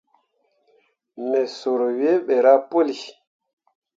[1.29, 2.97] Me sur wǝǝ ɓerah puli.